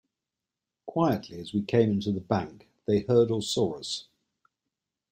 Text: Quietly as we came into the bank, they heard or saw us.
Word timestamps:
Quietly 0.87 1.39
as 1.39 1.53
we 1.53 1.61
came 1.61 1.91
into 1.91 2.11
the 2.11 2.21
bank, 2.21 2.67
they 2.87 3.01
heard 3.01 3.29
or 3.29 3.43
saw 3.43 3.75
us. 3.77 4.07